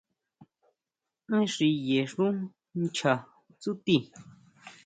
Én 1.35 1.45
xiye 1.53 2.01
xu 2.11 2.25
ncha 2.81 3.13
tsúti. 3.59 3.97